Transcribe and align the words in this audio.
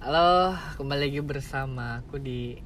Halo, 0.00 0.56
kembali 0.80 1.12
lagi 1.12 1.20
bersama 1.20 2.00
aku 2.00 2.16
di 2.16 2.56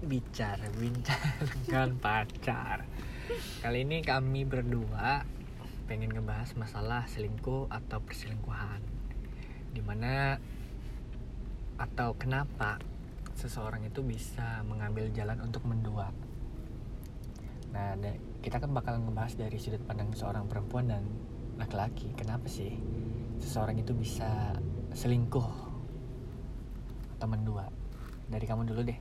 bicara 0.00 0.64
bincang 0.80 1.20
dengan 1.68 2.00
pacar. 2.00 2.88
Kali 3.60 3.84
ini 3.84 4.00
kami 4.00 4.48
berdua 4.48 5.20
pengen 5.84 6.16
ngebahas 6.16 6.56
masalah 6.56 7.04
selingkuh 7.12 7.68
atau 7.68 8.00
perselingkuhan. 8.00 8.80
Di 9.76 9.84
mana 9.84 10.40
atau 11.76 12.16
kenapa 12.16 12.80
seseorang 13.36 13.84
itu 13.84 14.00
bisa 14.00 14.64
mengambil 14.64 15.12
jalan 15.12 15.44
untuk 15.44 15.68
mendua. 15.68 16.08
Nah, 17.76 18.00
kita 18.40 18.64
kan 18.64 18.72
bakal 18.72 18.96
ngebahas 18.96 19.36
dari 19.36 19.60
sudut 19.60 19.84
pandang 19.84 20.08
seorang 20.16 20.48
perempuan 20.48 20.88
dan 20.88 21.04
laki-laki. 21.60 22.16
Kenapa 22.16 22.48
sih 22.48 22.80
seseorang 23.44 23.76
itu 23.76 23.92
bisa 23.92 24.56
selingkuh 24.96 25.71
atau 27.22 27.30
mendua? 27.30 27.70
Dari 28.26 28.42
kamu 28.42 28.66
dulu 28.66 28.82
deh. 28.82 28.98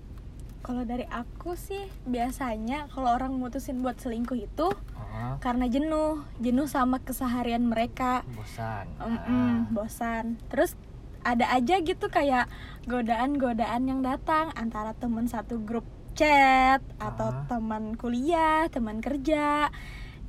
Kalau 0.62 0.86
dari 0.86 1.10
aku 1.10 1.58
sih 1.58 1.90
biasanya 2.06 2.86
kalau 2.94 3.18
orang 3.18 3.34
mutusin 3.34 3.82
buat 3.82 3.98
selingkuh 3.98 4.38
itu 4.38 4.70
Oh, 4.94 5.36
karena 5.42 5.66
jenuh, 5.66 6.22
jenuh 6.38 6.70
sama 6.70 7.02
keseharian 7.02 7.66
mereka, 7.66 8.22
bosan. 8.38 8.86
Mm-mm, 9.02 9.74
bosan. 9.74 10.38
Terus 10.54 10.78
ada 11.26 11.50
aja 11.50 11.82
gitu 11.82 12.14
kayak 12.14 12.46
godaan-godaan 12.86 13.90
yang 13.90 14.06
datang 14.06 14.54
antara 14.54 14.94
teman 14.94 15.26
satu 15.26 15.58
grup 15.58 15.84
chat 16.14 16.86
atau 17.02 17.34
Ah. 17.34 17.50
teman 17.50 17.98
kuliah, 17.98 18.70
teman 18.70 19.02
kerja 19.02 19.74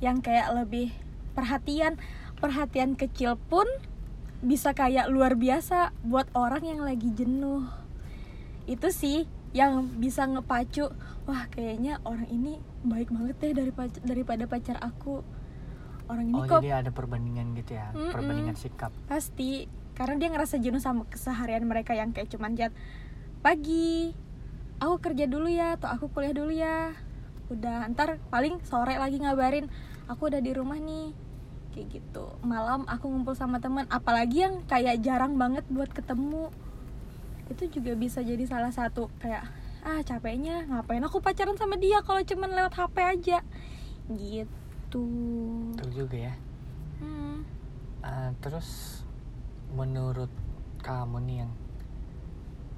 yang 0.01 0.25
kayak 0.25 0.49
lebih 0.49 0.89
perhatian, 1.37 2.01
perhatian 2.41 2.97
kecil 2.97 3.37
pun 3.37 3.69
bisa 4.41 4.73
kayak 4.73 5.13
luar 5.13 5.37
biasa 5.37 5.93
buat 6.01 6.25
orang 6.33 6.65
yang 6.65 6.81
lagi 6.81 7.13
jenuh. 7.13 7.82
Itu 8.65 8.89
sih 8.89 9.25
yang 9.53 9.85
bisa 10.01 10.25
ngepacu, 10.25 10.89
wah 11.29 11.45
kayaknya 11.53 12.01
orang 12.07 12.25
ini 12.27 12.57
baik 12.81 13.13
banget 13.13 13.35
deh 13.37 13.53
daripada 13.53 13.95
daripada 14.01 14.43
pacar 14.49 14.77
aku. 14.81 15.21
Orang 16.09 16.33
ini 16.33 16.35
Oh, 16.35 16.43
kok 16.43 16.59
jadi 16.59 16.83
ada 16.83 16.91
perbandingan 16.91 17.55
gitu 17.55 17.79
ya, 17.79 17.93
Mm-mm. 17.95 18.11
perbandingan 18.11 18.55
sikap. 18.59 18.91
pasti 19.07 19.71
karena 19.93 20.17
dia 20.17 20.29
ngerasa 20.33 20.57
jenuh 20.57 20.81
sama 20.81 21.05
keseharian 21.05 21.63
mereka 21.63 21.93
yang 21.93 22.11
kayak 22.11 22.33
cuman 22.33 22.57
chat 22.57 22.73
pagi 23.45 24.11
aku 24.81 24.99
kerja 24.99 25.29
dulu 25.29 25.47
ya 25.47 25.77
atau 25.77 25.93
aku 25.93 26.09
kuliah 26.09 26.33
dulu 26.33 26.49
ya 26.49 26.97
udah 27.53 27.85
ntar 27.93 28.17
paling 28.33 28.57
sore 28.65 28.97
lagi 28.97 29.21
ngabarin 29.21 29.69
aku 30.09 30.33
udah 30.33 30.41
di 30.41 30.51
rumah 30.51 30.81
nih 30.81 31.13
kayak 31.71 32.01
gitu 32.01 32.25
malam 32.41 32.89
aku 32.89 33.05
ngumpul 33.05 33.37
sama 33.37 33.61
teman 33.61 33.85
apalagi 33.93 34.49
yang 34.49 34.65
kayak 34.65 34.97
jarang 35.05 35.37
banget 35.37 35.61
buat 35.69 35.93
ketemu 35.93 36.49
itu 37.53 37.69
juga 37.71 37.93
bisa 37.93 38.19
jadi 38.19 38.43
salah 38.43 38.69
satu 38.69 39.07
kayak 39.17 39.45
ah 39.83 40.01
capeknya 40.01 40.65
ngapain 40.65 40.99
aku 40.99 41.19
pacaran 41.19 41.53
sama 41.53 41.75
dia 41.75 42.01
kalau 42.01 42.19
cuman 42.19 42.49
lewat 42.51 42.73
HP 42.73 42.95
aja 42.99 43.37
gitu 44.09 45.05
Betul 45.71 45.89
juga 45.91 46.17
ya. 46.19 46.33
hmm. 46.99 47.37
Ah, 47.99 48.29
terus 48.39 48.99
menurut 49.71 50.29
kamu 50.79 51.17
nih 51.23 51.37
yang 51.39 51.51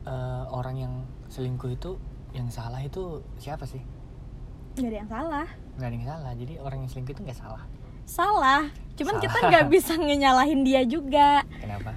eh, 0.06 0.44
orang 0.48 0.76
yang 0.78 0.94
selingkuh 1.28 1.72
itu 1.72 1.98
yang 2.31 2.48
salah 2.48 2.80
itu 2.80 3.20
siapa 3.36 3.66
sih? 3.66 3.81
gak 4.76 4.86
ada 4.86 4.98
yang 4.98 5.08
salah 5.09 5.48
Nggak 5.76 5.88
ada 5.88 5.96
yang 5.96 6.08
salah. 6.08 6.31
Jadi 6.36 6.53
orang 6.59 6.78
yang 6.84 6.90
selingkuh 6.90 7.14
itu 7.14 7.22
nggak 7.23 7.40
salah. 7.40 7.64
salah 8.06 8.64
cuman 8.96 9.14
Salah. 9.14 9.23
kita 9.26 9.38
nggak 9.50 9.66
bisa 9.68 9.94
ngenyalahin 9.98 10.62
dia 10.62 10.86
juga 10.86 11.42
Kenapa? 11.58 11.92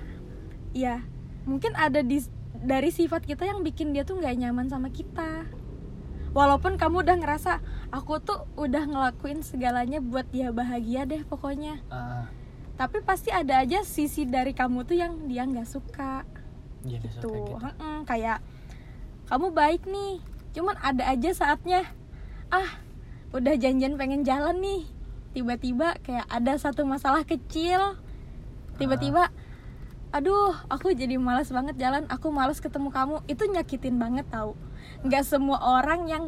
ya 0.73 1.05
mungkin 1.45 1.77
ada 1.77 2.01
di 2.01 2.17
dari 2.63 2.91
sifat 2.91 3.25
kita 3.25 3.47
yang 3.47 3.63
bikin 3.63 3.95
dia 3.95 4.03
tuh 4.03 4.19
nggak 4.19 4.35
nyaman 4.39 4.67
sama 4.67 4.91
kita. 4.91 5.47
Walaupun 6.37 6.77
kamu 6.77 7.09
udah 7.09 7.17
ngerasa 7.19 7.53
aku 7.89 8.21
tuh 8.21 8.45
udah 8.61 8.85
ngelakuin 8.85 9.41
segalanya 9.41 9.99
buat 9.99 10.29
dia 10.29 10.53
bahagia 10.53 11.09
deh 11.09 11.25
pokoknya. 11.25 11.81
Ah, 11.89 12.29
tapi 12.77 13.01
pasti 13.03 13.33
ada 13.33 13.65
aja 13.65 13.83
sisi 13.83 14.29
dari 14.29 14.53
kamu 14.53 14.85
tuh 14.85 14.97
yang 14.99 15.27
dia 15.27 15.49
nggak 15.49 15.67
suka. 15.67 16.23
Jadi 16.85 17.09
tuh 17.19 17.33
suka 17.33 17.37
gitu. 17.39 17.55
Heeh, 17.65 17.97
kayak 18.05 18.39
kamu 19.27 19.47
baik 19.57 19.83
nih. 19.89 20.21
Cuman 20.53 20.77
ada 20.79 21.09
aja 21.09 21.31
saatnya 21.33 21.89
ah 22.53 22.81
udah 23.33 23.57
janjian 23.57 23.97
pengen 23.97 24.23
jalan 24.23 24.61
nih. 24.61 24.85
Tiba-tiba 25.33 25.97
kayak 26.05 26.29
ada 26.29 26.55
satu 26.61 26.85
masalah 26.85 27.25
kecil 27.25 27.97
tiba-tiba 28.79 29.35
aduh 30.19 30.51
aku 30.67 30.91
jadi 30.99 31.15
malas 31.15 31.55
banget 31.55 31.79
jalan 31.79 32.03
aku 32.11 32.35
malas 32.35 32.59
ketemu 32.59 32.91
kamu 32.91 33.23
itu 33.31 33.47
nyakitin 33.47 34.03
banget 34.03 34.27
tau 34.27 34.59
nggak 35.07 35.23
semua 35.23 35.63
orang 35.63 36.11
yang 36.11 36.25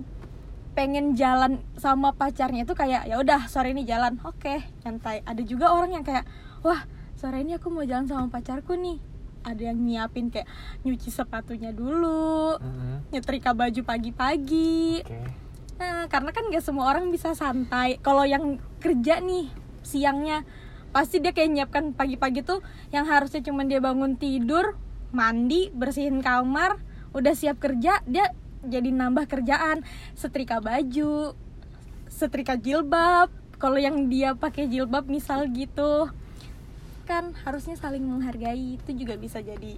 pengen 0.78 1.18
jalan 1.18 1.58
sama 1.74 2.14
pacarnya 2.14 2.62
itu 2.62 2.78
kayak 2.78 3.10
ya 3.10 3.18
udah 3.18 3.50
sore 3.50 3.74
ini 3.74 3.82
jalan 3.82 4.22
oke 4.22 4.62
nyantai 4.86 5.26
ada 5.26 5.42
juga 5.42 5.74
orang 5.74 5.98
yang 5.98 6.04
kayak 6.06 6.22
wah 6.62 6.86
sore 7.18 7.42
ini 7.42 7.58
aku 7.58 7.66
mau 7.74 7.82
jalan 7.82 8.06
sama 8.06 8.30
pacarku 8.30 8.78
nih 8.78 9.02
ada 9.42 9.74
yang 9.74 9.82
nyiapin 9.82 10.30
kayak 10.30 10.46
nyuci 10.86 11.10
sepatunya 11.10 11.74
dulu 11.74 12.62
Mm-mm. 12.62 13.10
nyetrika 13.10 13.50
baju 13.58 13.82
pagi-pagi 13.82 15.02
Oke. 15.02 15.50
Nah, 15.80 16.12
karena 16.12 16.28
kan 16.28 16.44
gak 16.52 16.60
semua 16.60 16.92
orang 16.92 17.08
bisa 17.08 17.32
santai. 17.32 17.96
Kalau 18.04 18.20
yang 18.28 18.60
kerja 18.84 19.16
nih 19.24 19.48
siangnya 19.80 20.44
pasti 20.90 21.22
dia 21.22 21.30
kayak 21.30 21.50
nyiapkan 21.54 21.94
pagi-pagi 21.94 22.42
tuh 22.42 22.62
yang 22.90 23.06
harusnya 23.06 23.42
cuma 23.46 23.62
dia 23.62 23.78
bangun 23.78 24.18
tidur, 24.18 24.74
mandi, 25.14 25.70
bersihin 25.70 26.22
kamar, 26.22 26.78
udah 27.14 27.34
siap 27.34 27.62
kerja, 27.62 28.02
dia 28.06 28.34
jadi 28.66 28.90
nambah 28.92 29.26
kerjaan, 29.30 29.82
setrika 30.14 30.60
baju, 30.60 31.34
setrika 32.10 32.58
jilbab. 32.58 33.32
Kalau 33.60 33.76
yang 33.76 34.08
dia 34.08 34.32
pakai 34.32 34.68
jilbab 34.72 35.04
misal 35.04 35.44
gitu, 35.52 36.08
kan 37.04 37.36
harusnya 37.44 37.76
saling 37.76 38.00
menghargai. 38.00 38.80
Itu 38.80 38.96
juga 38.96 39.20
bisa 39.20 39.44
jadi 39.44 39.76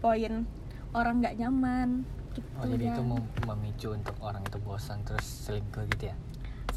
poin 0.00 0.48
orang 0.96 1.20
nggak 1.20 1.36
nyaman. 1.36 2.08
Gitu 2.32 2.48
Oh 2.56 2.64
jadi 2.64 2.84
itu 2.88 3.00
kan. 3.04 3.04
mem- 3.04 3.32
memicu 3.44 3.88
untuk 3.92 4.16
orang 4.24 4.40
itu 4.48 4.56
bosan 4.64 5.04
terus 5.04 5.26
selingkuh 5.44 5.84
gitu 5.92 6.08
ya? 6.08 6.16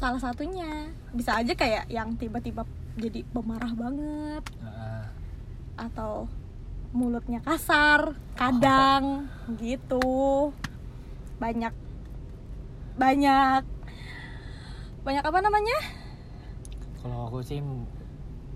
Salah 0.02 0.18
satunya. 0.18 0.90
Bisa 1.14 1.38
aja 1.38 1.54
kayak 1.54 1.86
yang 1.86 2.18
tiba-tiba 2.18 2.66
jadi 2.98 3.22
pemarah 3.30 3.70
banget. 3.78 4.42
Atau 5.78 6.26
mulutnya 6.90 7.38
kasar 7.38 8.18
kadang 8.34 9.30
gitu. 9.62 10.50
Banyak 11.38 11.70
banyak 12.98 13.62
banyak 15.06 15.24
apa 15.24 15.38
namanya? 15.38 15.78
Kalau 16.98 17.30
aku 17.30 17.38
sih 17.46 17.62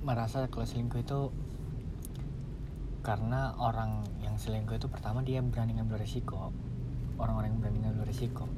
merasa 0.02 0.50
kalau 0.50 0.66
selingkuh 0.66 1.02
itu 1.02 1.30
karena 3.06 3.54
orang 3.62 4.02
yang 4.18 4.34
selingkuh 4.34 4.82
itu 4.82 4.90
pertama 4.90 5.22
dia 5.22 5.38
berani 5.38 5.78
ngambil 5.78 6.02
resiko 6.02 6.50
orang-orang 7.22 7.54
yang 7.54 7.58
berani 7.62 7.78
ngambil 7.86 8.02
resiko 8.10 8.50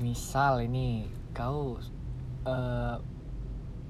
misal 0.00 0.60
ini 0.60 1.08
kau 1.32 1.80
eh, 2.44 2.96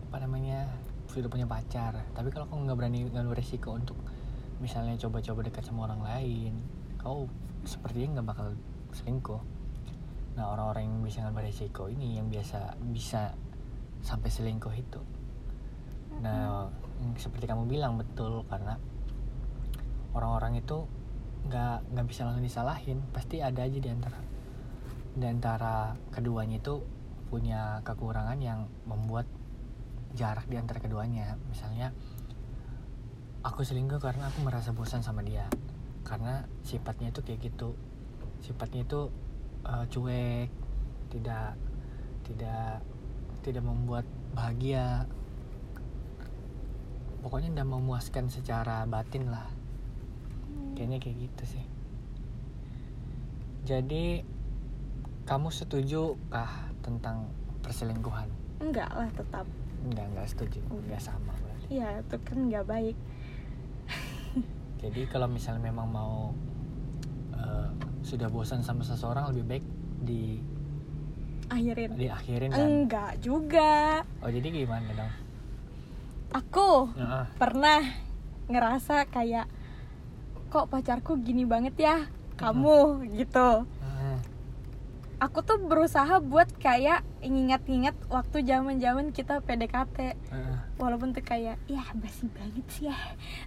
apa 0.06 0.17
namanya 0.22 0.71
sudah 1.11 1.27
punya 1.27 1.47
pacar 1.49 1.97
tapi 2.15 2.31
kalau 2.31 2.47
kau 2.47 2.59
nggak 2.62 2.78
berani 2.78 3.06
ngambil 3.11 3.39
resiko 3.39 3.75
untuk 3.75 3.97
misalnya 4.62 4.97
coba-coba 4.97 5.47
dekat 5.47 5.65
sama 5.67 5.91
orang 5.91 6.03
lain 6.03 6.55
kau 7.03 7.31
sepertinya 7.67 8.19
nggak 8.19 8.28
bakal 8.31 8.47
selingkuh. 8.94 9.43
Nah 10.39 10.44
orang-orang 10.53 10.89
yang 10.89 10.97
bisa 11.05 11.22
ngambil 11.27 11.50
resiko 11.50 11.91
ini 11.91 12.17
yang 12.17 12.31
biasa 12.31 12.78
bisa 12.94 13.34
sampai 14.00 14.31
selingkuh 14.31 14.73
itu. 14.73 15.00
Nah 16.23 16.71
seperti 17.21 17.44
kamu 17.44 17.69
bilang 17.69 18.00
betul 18.00 18.47
karena 18.49 18.78
orang-orang 20.17 20.62
itu 20.62 20.88
nggak 21.47 21.93
nggak 21.93 22.06
bisa 22.08 22.26
langsung 22.26 22.43
disalahin 22.43 22.99
pasti 23.14 23.38
ada 23.38 23.62
aja 23.62 23.79
di 23.79 23.87
antara 23.87 24.19
di 25.17 25.25
antara 25.25 25.97
keduanya 26.13 26.61
itu 26.61 26.85
punya 27.33 27.81
kekurangan 27.83 28.37
yang 28.39 28.69
membuat 28.85 29.25
jarak 30.13 30.45
di 30.47 30.61
antara 30.61 30.79
keduanya. 30.79 31.41
Misalnya 31.49 31.91
aku 33.41 33.65
selingkuh 33.65 33.99
karena 33.99 34.29
aku 34.29 34.45
merasa 34.45 34.77
bosan 34.77 35.01
sama 35.01 35.25
dia. 35.25 35.49
Karena 36.05 36.45
sifatnya 36.63 37.11
itu 37.11 37.25
kayak 37.25 37.41
gitu. 37.49 37.73
Sifatnya 38.45 38.85
itu 38.85 39.01
eh, 39.65 39.85
cuek 39.89 40.49
tidak 41.09 41.57
tidak 42.29 42.85
tidak 43.41 43.65
membuat 43.65 44.05
bahagia. 44.37 45.09
Pokoknya 47.25 47.57
tidak 47.57 47.69
memuaskan 47.73 48.29
secara 48.29 48.85
batin 48.85 49.33
lah. 49.33 49.49
Kayaknya 50.77 50.99
kayak 51.01 51.17
gitu 51.25 51.45
sih. 51.57 51.65
Jadi 53.67 54.36
kamu 55.26 55.50
setuju 55.50 56.14
kah 56.31 56.70
tentang 56.87 57.26
perselingkuhan? 57.67 58.31
Enggak 58.62 58.88
lah 58.94 59.11
tetap. 59.11 59.44
Enggak 59.82 60.06
enggak 60.14 60.26
setuju. 60.31 60.61
Enggak 60.70 61.02
sama 61.02 61.34
berarti. 61.43 61.67
Iya 61.67 61.88
itu 61.99 62.17
kan 62.23 62.38
nggak 62.46 62.64
baik. 62.64 62.96
Jadi 64.87 65.00
kalau 65.11 65.26
misalnya 65.26 65.67
memang 65.67 65.90
mau 65.90 66.31
eh, 67.34 67.69
sudah 68.06 68.31
bosan 68.31 68.62
sama 68.62 68.87
seseorang 68.87 69.34
lebih 69.34 69.44
baik 69.50 69.64
di 70.06 70.23
akhirin. 71.50 71.90
diakhirin 71.99 72.50
kan? 72.55 72.62
Enggak 72.62 73.12
juga. 73.19 74.02
Oh 74.22 74.31
jadi 74.31 74.46
gimana 74.50 74.87
dong? 74.94 75.12
Aku 76.34 76.90
Heeh. 76.94 77.25
pernah 77.38 77.82
ngerasa 78.46 79.06
kayak 79.11 79.46
kok 80.50 80.70
pacarku 80.70 81.19
gini 81.22 81.46
banget 81.46 81.75
ya? 81.79 81.96
Kamu 82.38 83.06
gitu. 83.14 83.62
Heeh. 83.62 83.75
Aku 85.17 85.41
tuh 85.41 85.57
berusaha 85.57 86.21
buat 86.21 86.45
kayak 86.61 87.01
ingat-ingat 87.25 87.97
waktu 88.13 88.45
zaman-zaman 88.45 89.17
kita 89.17 89.41
PDKT 89.41 89.97
Heeh. 90.13 90.57
walaupun 90.77 91.17
tuh 91.17 91.25
kayak 91.25 91.57
ya 91.65 91.83
basi 91.97 92.29
banget 92.29 92.67
sih 92.69 92.93
ya. 92.93 92.97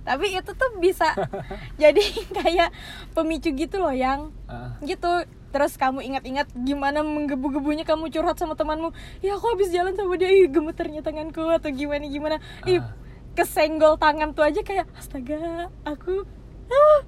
Tapi 0.02 0.34
itu 0.34 0.52
tuh 0.52 0.72
bisa 0.82 1.14
jadi 1.82 2.02
kayak 2.34 2.74
pemicu 3.14 3.54
gitu 3.54 3.78
loh 3.78 3.94
yang. 3.94 4.34
Heeh. 4.50 4.96
gitu. 4.96 5.12
Terus 5.50 5.78
kamu 5.78 6.06
ingat-ingat 6.06 6.54
gimana 6.54 7.02
menggebu-gebunya 7.02 7.82
kamu 7.82 8.10
curhat 8.10 8.38
sama 8.38 8.54
temanmu. 8.54 8.94
Ya 9.22 9.34
aku 9.34 9.54
habis 9.54 9.70
jalan 9.70 9.94
sama 9.94 10.14
dia. 10.18 10.30
Ih 10.30 10.50
gemeternya 10.50 11.02
tanganku 11.02 11.42
atau 11.50 11.70
gimana 11.70 12.06
gimana. 12.06 12.38
Ih 12.66 12.82
Ah. 12.82 12.94
kesenggol 13.34 13.98
tangan 13.98 14.34
tuh 14.34 14.44
aja 14.44 14.62
kayak 14.62 14.90
astaga 14.98 15.70
aku 15.86 16.26
ah, 16.70 17.02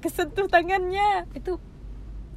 kesentuh 0.00 0.48
tangannya. 0.48 1.24
Itu 1.32 1.56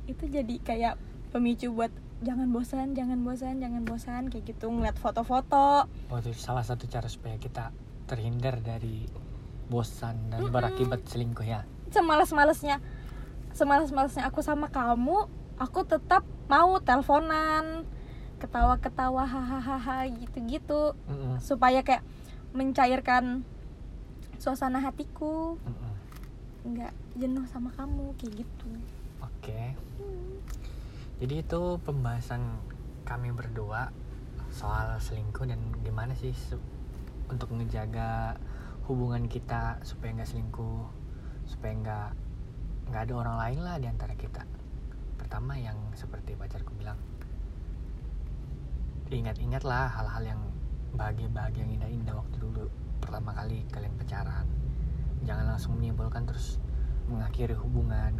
itu 0.07 0.23
jadi 0.27 0.55
kayak 0.59 0.95
pemicu 1.33 1.73
buat 1.73 1.89
jangan 2.21 2.47
bosan 2.47 2.93
jangan 2.93 3.19
bosan 3.19 3.57
jangan 3.57 3.81
bosan 3.83 4.29
kayak 4.29 4.45
gitu 4.47 4.69
ngeliat 4.69 4.95
foto-foto 4.95 5.89
Oh, 6.07 6.17
itu 6.17 6.31
salah 6.31 6.61
satu 6.61 6.85
cara 6.85 7.09
supaya 7.09 7.35
kita 7.35 7.73
terhindar 8.05 8.61
dari 8.61 9.09
bosan 9.65 10.29
dan 10.29 10.39
Mm-mm. 10.39 10.53
berakibat 10.53 11.01
selingkuh 11.03 11.43
ya. 11.43 11.65
semalas-malesnya 11.89 12.77
semalas-malesnya 13.51 14.23
aku 14.23 14.39
sama 14.39 14.69
kamu 14.69 15.25
aku 15.57 15.83
tetap 15.83 16.21
mau 16.45 16.77
teleponan 16.77 17.83
ketawa-ketawa 18.37 19.23
hahaha 19.23 20.05
gitu-gitu 20.07 20.93
Mm-mm. 21.05 21.39
supaya 21.39 21.81
kayak 21.81 22.05
mencairkan 22.51 23.41
suasana 24.37 24.77
hatiku 24.79 25.57
Mm-mm. 25.59 25.91
nggak 26.69 26.93
jenuh 27.15 27.45
sama 27.47 27.73
kamu 27.73 28.13
kayak 28.15 28.45
gitu 28.45 28.69
Oke. 29.19 29.75
Jadi 31.21 31.45
itu 31.45 31.61
pembahasan 31.85 32.57
kami 33.05 33.29
berdua 33.35 33.93
soal 34.49 34.97
selingkuh 34.97 35.45
dan 35.45 35.59
gimana 35.85 36.13
sih 36.17 36.33
untuk 37.29 37.53
ngejaga 37.53 38.37
hubungan 38.89 39.29
kita 39.29 39.81
supaya 39.85 40.13
nggak 40.17 40.29
selingkuh, 40.29 40.85
supaya 41.45 41.73
nggak 41.73 42.09
nggak 42.89 43.01
ada 43.09 43.13
orang 43.13 43.35
lain 43.39 43.59
lah 43.63 43.75
di 43.79 43.87
antara 43.87 44.13
kita. 44.17 44.43
Pertama 45.17 45.55
yang 45.55 45.77
seperti 45.95 46.35
pacarku 46.35 46.75
bilang, 46.75 46.99
ingat-ingatlah 49.13 49.93
hal-hal 49.93 50.23
yang 50.25 50.41
bahagia-bahagia 50.97 51.65
yang 51.65 51.71
indah-indah 51.79 52.15
waktu 52.17 52.37
dulu 52.41 52.65
pertama 52.97 53.33
kali 53.33 53.65
kalian 53.69 53.93
pacaran. 53.97 54.45
Jangan 55.23 55.55
langsung 55.55 55.79
menyimpulkan 55.79 56.27
terus 56.27 56.59
mengakhiri 57.07 57.55
hubungan 57.55 58.19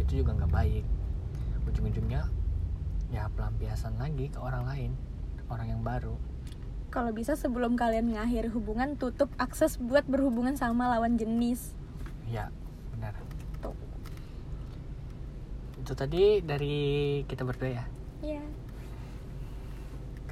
itu 0.00 0.20
juga 0.22 0.34
nggak 0.36 0.52
baik 0.52 0.84
ujung-ujungnya 1.84 2.32
ya 3.12 3.28
pelampiasan 3.36 4.00
lagi 4.00 4.32
ke 4.32 4.40
orang 4.40 4.64
lain 4.64 4.90
orang 5.52 5.68
yang 5.68 5.84
baru. 5.84 6.16
Kalau 6.88 7.12
bisa 7.12 7.36
sebelum 7.36 7.76
kalian 7.76 8.08
mengakhiri 8.08 8.48
hubungan 8.48 8.96
tutup 8.96 9.28
akses 9.36 9.76
buat 9.76 10.08
berhubungan 10.08 10.56
sama 10.56 10.88
lawan 10.88 11.20
jenis. 11.20 11.76
Ya 12.24 12.48
benar. 12.96 13.12
Tuh. 13.60 13.76
Itu 15.84 15.92
tadi 15.92 16.40
dari 16.40 17.20
kita 17.28 17.44
berdua 17.44 17.84
ya? 17.84 17.84
Ya 18.24 18.40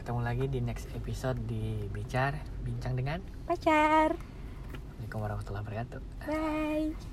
ketemu 0.00 0.18
lagi 0.24 0.50
di 0.50 0.58
next 0.58 0.88
episode 0.96 1.36
di 1.46 1.84
bicar 1.92 2.40
bincang 2.64 2.96
dengan. 2.96 3.20
Pacar. 3.44 4.16
Assalamualaikum 4.16 5.20
warahmatullahi 5.20 5.62
wabarakatuh. 5.68 6.00
Bye 6.24 7.11